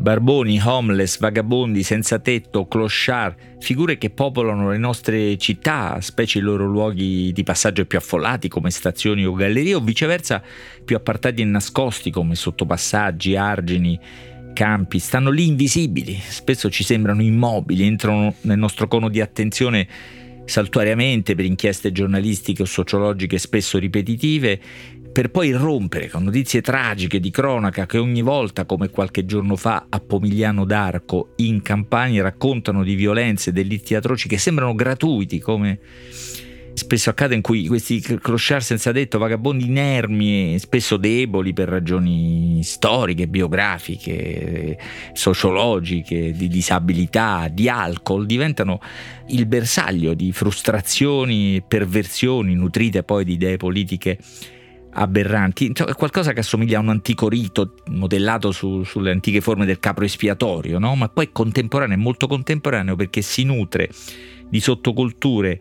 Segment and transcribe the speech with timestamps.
[0.00, 6.64] Barboni, homeless, vagabondi, senza tetto, clochard, figure che popolano le nostre città, specie i loro
[6.64, 10.42] luoghi di passaggio più affollati come stazioni o gallerie, o viceversa
[10.82, 14.00] più appartati e nascosti come sottopassaggi, argini,
[14.54, 19.86] campi, stanno lì invisibili, spesso ci sembrano immobili, entrano nel nostro cono di attenzione
[20.50, 24.60] saltuariamente per inchieste giornalistiche o sociologiche spesso ripetitive
[25.12, 29.86] per poi irrompere con notizie tragiche di cronaca che ogni volta, come qualche giorno fa
[29.88, 35.78] a Pomigliano d'Arco, in Campania raccontano di violenze e delitti atroci che sembrano gratuiti, come
[36.80, 43.28] spesso accade in cui questi clochard senza detto, vagabondi inermi, spesso deboli per ragioni storiche,
[43.28, 44.78] biografiche,
[45.12, 48.80] sociologiche, di disabilità, di alcol, diventano
[49.28, 54.18] il bersaglio di frustrazioni e perversioni nutrite poi di idee politiche
[54.92, 59.78] aberranti, è qualcosa che assomiglia a un antico rito modellato su, sulle antiche forme del
[59.78, 60.96] capro espiatorio, no?
[60.96, 63.90] ma poi contemporaneo, molto contemporaneo perché si nutre
[64.48, 65.60] di sottoculture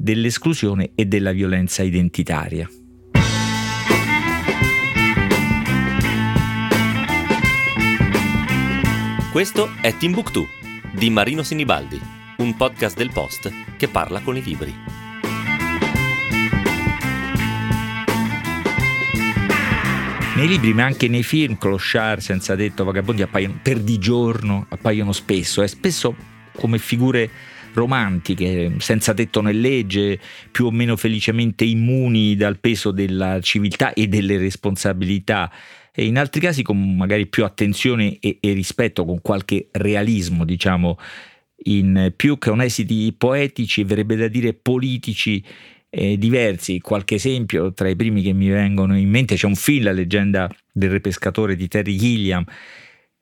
[0.00, 2.66] dell'esclusione e della violenza identitaria.
[9.30, 10.46] Questo è Timbuktu
[10.94, 12.00] di Marino Sinibaldi,
[12.38, 14.74] un podcast del Post che parla con i libri.
[20.34, 25.12] Nei libri, ma anche nei film, clochard, senza detto, vagabondi appaiono per di giorno, appaiono
[25.12, 26.16] spesso, e spesso
[26.56, 27.30] come figure
[27.72, 30.18] romantiche, senza tetto né legge,
[30.50, 35.50] più o meno felicemente immuni dal peso della civiltà e delle responsabilità.
[35.92, 40.98] E in altri casi con magari più attenzione e, e rispetto, con qualche realismo, diciamo,
[41.64, 45.44] in più che onesiti poetici, verrebbe da dire politici
[45.90, 46.80] eh, diversi.
[46.80, 50.48] Qualche esempio tra i primi che mi vengono in mente c'è un film, La leggenda
[50.72, 52.44] del re pescatore di Terry Gilliam,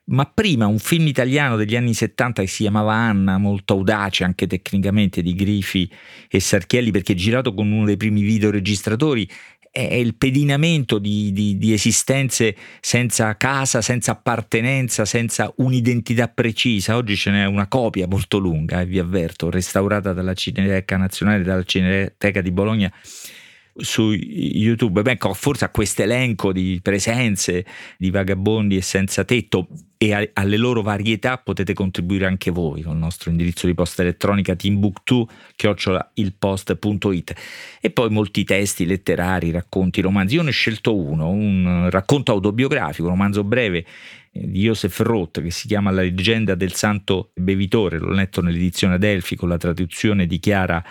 [0.09, 4.47] ma prima un film italiano degli anni 70 che si chiamava Anna, molto audace anche
[4.47, 5.91] tecnicamente di Grifi
[6.29, 9.29] e Sarchielli perché girato con uno dei primi videoregistratori
[9.70, 16.96] è il pedinamento di, di, di, esistenze senza casa, senza appartenenza, senza un'identità precisa.
[16.96, 21.63] Oggi ce n'è una copia molto lunga, eh, vi avverto, restaurata dalla Cineteca Nazionale, dalla
[21.63, 22.92] Cineteca di Bologna
[23.78, 27.64] su YouTube, beh, forse a questo elenco di presenze
[27.96, 32.94] di vagabondi e senza tetto e a, alle loro varietà potete contribuire anche voi con
[32.94, 37.34] il nostro indirizzo di posta elettronica timbuktu-ilpost.it
[37.80, 40.36] e poi molti testi letterari, racconti, romanzi.
[40.36, 43.84] Io ne ho scelto uno, un racconto autobiografico, un romanzo breve
[44.33, 48.95] eh, di Joseph Roth che si chiama La leggenda del santo bevitore, l'ho letto nell'edizione
[48.95, 50.84] Adelphi con la traduzione di Chiara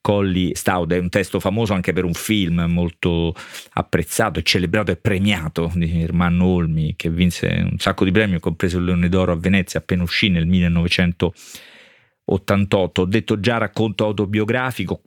[0.00, 3.34] Colli Staud, è un testo famoso anche per un film molto
[3.72, 8.84] apprezzato celebrato e premiato di Ermanno Olmi che vinse un sacco di premi, compreso il
[8.84, 13.02] Leone d'Oro a Venezia appena uscì nel 1988.
[13.02, 15.02] Ho detto già racconto autobiografico,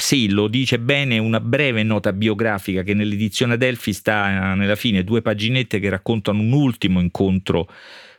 [0.00, 5.22] sì, lo dice bene una breve nota biografica che nell'edizione Adelphi sta nella fine, due
[5.22, 7.68] paginette che raccontano un ultimo incontro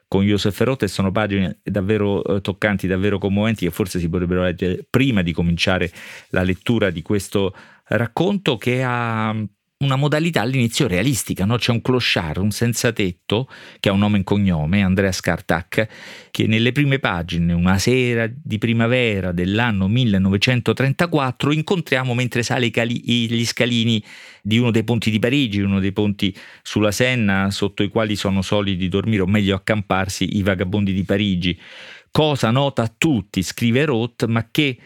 [0.10, 4.86] con Josef Ferrotte sono pagine davvero eh, toccanti, davvero commoventi che forse si potrebbero leggere
[4.90, 5.92] prima di cominciare
[6.30, 7.54] la lettura di questo
[7.86, 9.34] racconto che ha
[9.82, 11.56] una modalità all'inizio realistica, no?
[11.56, 13.48] c'è un clochard, un senza tetto
[13.80, 15.88] che ha un nome e cognome, Andrea Skartak,
[16.32, 24.04] che nelle prime pagine, una sera di primavera dell'anno 1934, incontriamo mentre sale gli scalini
[24.42, 28.42] di uno dei ponti di Parigi, uno dei ponti sulla Senna, sotto i quali sono
[28.42, 31.58] soliti dormire o meglio accamparsi i vagabondi di Parigi.
[32.12, 34.78] Cosa nota a tutti, scrive Roth, ma che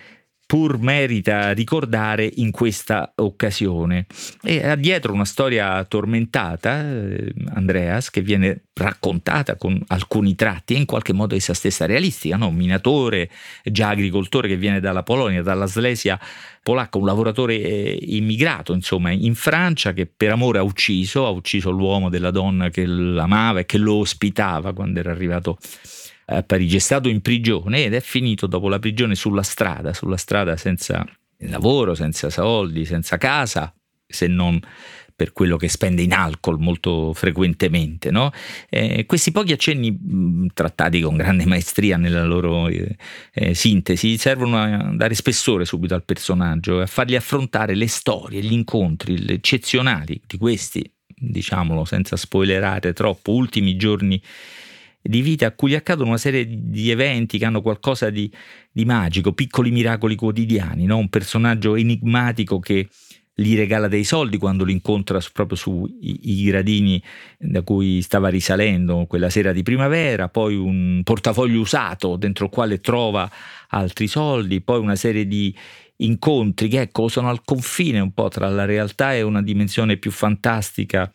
[0.45, 4.05] pur merita ricordare in questa occasione.
[4.43, 10.85] E ha dietro una storia tormentata, eh, Andreas, che viene raccontata con alcuni tratti in
[10.85, 12.47] qualche modo essa stessa realistica, no?
[12.47, 13.29] un minatore,
[13.63, 16.19] già agricoltore che viene dalla Polonia, dalla Slesia
[16.61, 21.69] polacca, un lavoratore eh, immigrato, insomma, in Francia che per amore ha ucciso, ha ucciso
[21.69, 25.57] l'uomo della donna che l'amava e che lo ospitava quando era arrivato
[26.25, 30.17] a Parigi, è stato in prigione ed è finito dopo la prigione sulla strada, sulla
[30.17, 31.05] strada senza
[31.37, 33.73] lavoro, senza soldi, senza casa,
[34.05, 34.59] se non
[35.15, 38.11] per quello che spende in alcol molto frequentemente.
[38.11, 38.31] No?
[38.69, 42.95] Eh, questi pochi accenni mh, trattati con grande maestria nella loro eh,
[43.33, 48.53] eh, sintesi servono a dare spessore subito al personaggio, a fargli affrontare le storie, gli
[48.53, 54.21] incontri le eccezionali di questi, diciamolo senza spoilerare troppo, ultimi giorni
[55.05, 58.31] di vita a cui accadono una serie di eventi che hanno qualcosa di,
[58.71, 60.97] di magico, piccoli miracoli quotidiani, no?
[60.97, 62.87] un personaggio enigmatico che
[63.35, 67.01] gli regala dei soldi quando lo incontra proprio sui gradini
[67.37, 72.79] da cui stava risalendo quella sera di primavera, poi un portafoglio usato dentro il quale
[72.79, 73.29] trova
[73.69, 75.53] altri soldi, poi una serie di
[75.97, 80.11] incontri che ecco, sono al confine un po' tra la realtà e una dimensione più
[80.11, 81.11] fantastica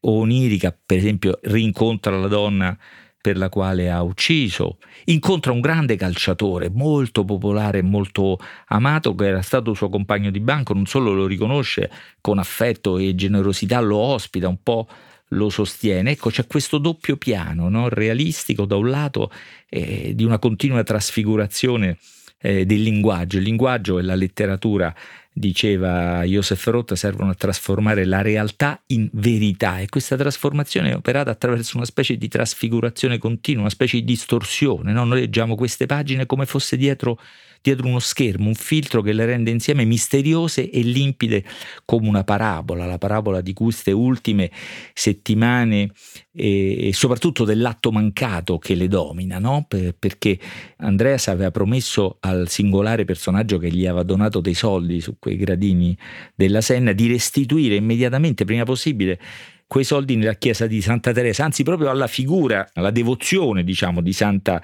[0.00, 2.78] o onirica, per esempio rincontra la donna
[3.26, 9.26] per la quale ha ucciso, incontra un grande calciatore molto popolare e molto amato che
[9.26, 11.90] era stato suo compagno di banco, non solo lo riconosce
[12.20, 14.86] con affetto e generosità, lo ospita un po'
[15.30, 16.12] lo sostiene.
[16.12, 17.88] Ecco, c'è questo doppio piano no?
[17.88, 19.32] realistico da un lato
[19.68, 21.98] eh, di una continua trasfigurazione
[22.38, 23.38] eh, del linguaggio.
[23.38, 24.94] Il linguaggio e la letteratura
[25.38, 31.30] diceva Joseph Roth, servono a trasformare la realtà in verità e questa trasformazione è operata
[31.30, 34.92] attraverso una specie di trasfigurazione continua, una specie di distorsione.
[34.92, 35.04] No?
[35.04, 37.18] Noi leggiamo queste pagine come fosse dietro
[37.66, 41.44] dietro uno schermo, un filtro che le rende insieme misteriose e limpide
[41.84, 44.50] come una parabola, la parabola di queste ultime
[44.94, 45.90] settimane
[46.32, 49.66] e, soprattutto dell'atto mancato che le domina, no?
[49.68, 50.38] perché
[50.78, 55.98] Andreas aveva promesso al singolare personaggio che gli aveva donato dei soldi su quei gradini
[56.36, 59.18] della Senna di restituire immediatamente, prima possibile,
[59.66, 64.12] quei soldi nella chiesa di Santa Teresa, anzi proprio alla figura, alla devozione diciamo di
[64.12, 64.62] Santa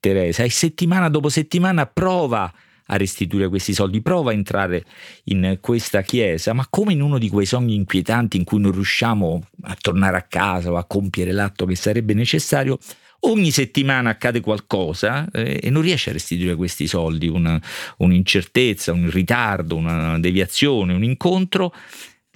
[0.00, 0.44] Teresa.
[0.44, 2.50] E settimana dopo settimana prova
[2.90, 4.82] a restituire questi soldi, prova a entrare
[5.24, 9.42] in questa chiesa, ma come in uno di quei sogni inquietanti in cui non riusciamo
[9.64, 12.78] a tornare a casa o a compiere l'atto che sarebbe necessario,
[13.20, 17.60] ogni settimana accade qualcosa eh, e non riesce a restituire questi soldi, una,
[17.98, 21.74] un'incertezza, un ritardo, una deviazione, un incontro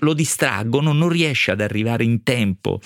[0.03, 2.81] lo distraggono, non riesce ad arrivare in tempo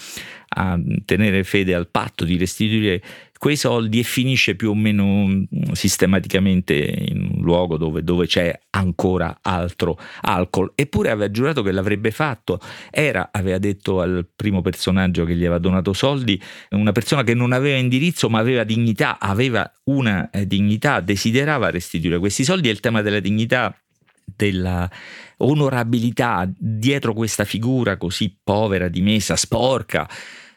[0.49, 3.03] a tenere fede al patto di restituire
[3.39, 8.59] quei soldi e finisce più o meno mm, sistematicamente in un luogo dove, dove, c'è
[8.71, 10.73] ancora altro alcol.
[10.75, 12.59] Eppure aveva giurato che l'avrebbe fatto.
[12.91, 16.41] Era, aveva detto al primo personaggio che gli aveva donato soldi,
[16.71, 22.19] una persona che non aveva indirizzo ma aveva dignità, aveva una eh, dignità, desiderava restituire
[22.19, 23.75] questi soldi e il tema della dignità
[24.27, 24.91] della
[25.39, 30.09] onorabilità dietro questa figura così povera, dimessa, sporca,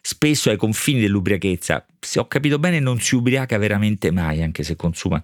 [0.02, 1.86] spesso ai confini dell'ubriachezza.
[2.00, 5.22] Se ho capito bene, non si ubriaca veramente mai, anche se consuma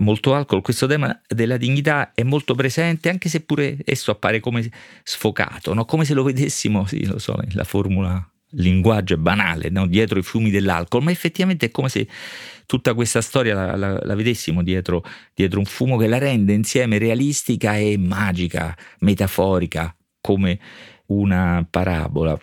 [0.00, 0.62] molto alcol.
[0.62, 4.70] Questo tema della dignità è molto presente, anche se pure esso appare come
[5.02, 5.84] sfocato, no?
[5.84, 9.86] come se lo vedessimo, sì, lo so, la formula linguaggio banale, no?
[9.86, 12.06] dietro i fumi dell'alcol, ma effettivamente è come se
[12.66, 15.04] tutta questa storia la, la, la vedessimo dietro,
[15.34, 20.58] dietro un fumo che la rende insieme realistica e magica, metaforica, come
[21.06, 22.38] una parabola.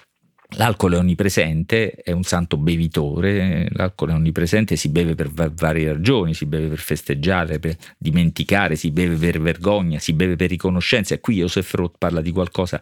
[0.52, 6.34] L'alcol è onnipresente, è un santo bevitore, l'alcol è onnipresente, si beve per varie ragioni,
[6.34, 11.20] si beve per festeggiare, per dimenticare, si beve per vergogna, si beve per riconoscenza e
[11.20, 12.82] qui Joseph Roth parla di qualcosa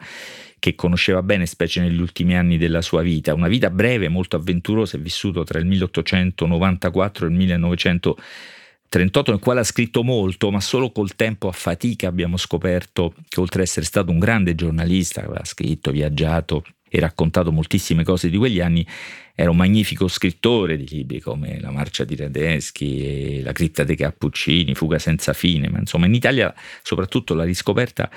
[0.66, 4.98] che conosceva bene, specie negli ultimi anni della sua vita, una vita breve, molto avventurosa,
[4.98, 10.92] è vissuto tra il 1894 e il 1938 nel quale ha scritto molto, ma solo
[10.92, 15.46] col tempo a fatica abbiamo scoperto che oltre ad essere stato un grande giornalista, aveva
[15.46, 18.88] scritto, viaggiato, e raccontato moltissime cose di quegli anni,
[19.36, 24.74] era un magnifico scrittore di libri come La marcia di Radeschi, La cripta dei Cappuccini,
[24.74, 26.52] Fuga senza fine, ma insomma in Italia
[26.82, 28.10] soprattutto la riscoperta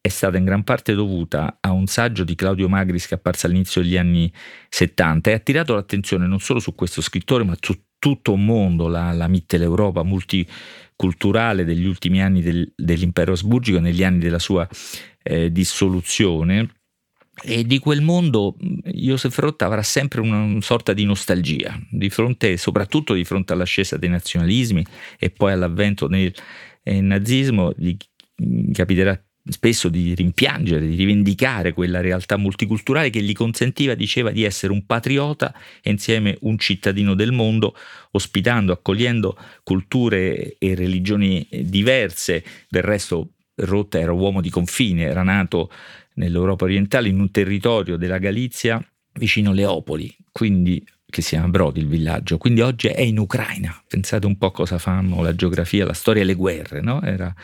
[0.00, 3.46] è stata in gran parte dovuta a un saggio di Claudio Magris che è apparso
[3.46, 4.32] all'inizio degli anni
[4.68, 8.88] 70 e ha attirato l'attenzione non solo su questo scrittore ma su tutto un mondo,
[8.88, 14.66] la, la Mitteleuropa multiculturale degli ultimi anni del, dell'impero asburgico, negli anni della sua
[15.22, 16.68] eh, dissoluzione.
[17.42, 23.14] E di quel mondo Josef Roth avrà sempre una sorta di nostalgia, di fronte, soprattutto
[23.14, 24.84] di fronte all'ascesa dei nazionalismi
[25.18, 26.34] e poi all'avvento del
[26.82, 27.96] eh, nazismo, gli
[28.72, 29.18] capiterà
[29.52, 34.86] spesso di rimpiangere, di rivendicare quella realtà multiculturale che gli consentiva, diceva, di essere un
[34.86, 37.74] patriota e insieme un cittadino del mondo,
[38.12, 42.44] ospitando, accogliendo culture e religioni diverse.
[42.68, 45.70] Del resto Roth era uomo di confine, era nato
[46.14, 51.88] nell'Europa orientale, in un territorio della Galizia vicino Leopoli, quindi che si chiama Brody il
[51.88, 53.82] villaggio, quindi oggi è in Ucraina.
[53.86, 57.02] Pensate un po' cosa fanno la geografia, la storia e le guerre, no?
[57.02, 57.34] Era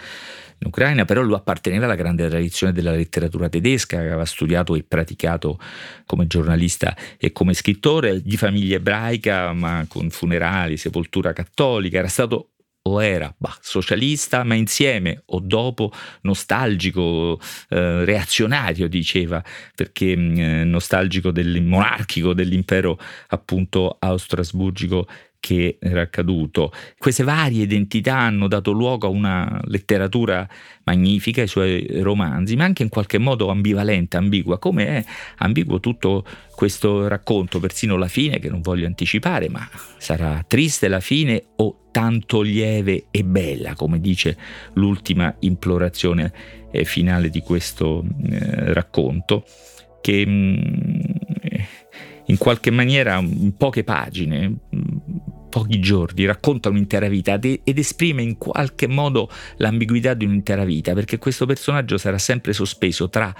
[0.58, 5.58] in Ucraina, però lui apparteneva alla grande tradizione della letteratura tedesca, aveva studiato e praticato
[6.06, 12.52] come giornalista e come scrittore, di famiglia ebraica, ma con funerali, sepoltura cattolica, era stato
[12.86, 13.34] o era?
[13.36, 19.42] Bah, socialista, ma insieme o dopo nostalgico, eh, reazionario, diceva,
[19.74, 25.06] perché eh, nostalgico del monarchico dell'impero appunto austro-asburgico
[25.46, 26.72] che era accaduto.
[26.98, 30.44] Queste varie identità hanno dato luogo a una letteratura
[30.82, 35.04] magnifica, i suoi romanzi, ma anche in qualche modo ambivalente, ambigua, come è
[35.36, 36.24] ambiguo tutto
[36.56, 41.82] questo racconto, persino la fine che non voglio anticipare, ma sarà triste la fine o
[41.92, 44.36] tanto lieve e bella, come dice
[44.72, 46.32] l'ultima implorazione
[46.72, 49.44] eh, finale di questo eh, racconto,
[50.00, 51.16] che mh, mm,
[52.26, 54.52] in qualche maniera in poche pagine,
[55.56, 61.16] pochi giorni, racconta un'intera vita ed esprime in qualche modo l'ambiguità di un'intera vita, perché
[61.16, 63.34] questo personaggio sarà sempre sospeso tra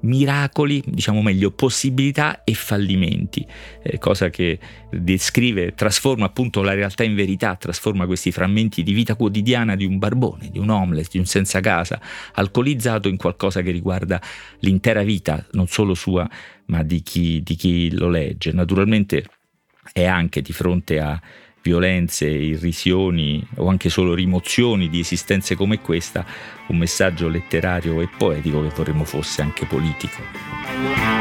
[0.00, 3.46] miracoli, diciamo meglio, possibilità e fallimenti,
[3.82, 4.58] eh, cosa che
[4.90, 9.98] descrive, trasforma appunto la realtà in verità, trasforma questi frammenti di vita quotidiana di un
[9.98, 12.00] barbone, di un homeless, di un senza casa,
[12.32, 14.18] alcolizzato in qualcosa che riguarda
[14.60, 16.26] l'intera vita, non solo sua,
[16.68, 18.52] ma di chi, di chi lo legge.
[18.52, 19.26] Naturalmente
[19.92, 21.20] è anche di fronte a
[21.68, 26.24] violenze, irrisioni o anche solo rimozioni di esistenze come questa,
[26.68, 31.17] un messaggio letterario e poetico che vorremmo fosse anche politico.